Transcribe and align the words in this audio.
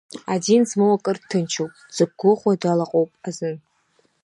Адин 0.33 0.61
змоу 0.71 0.93
акыр 0.97 1.17
дҭынчуп, 1.21 1.71
дзықәыгәыӷуа 1.89 2.53
далаҟоуп 2.61 3.11
азын. 3.27 3.55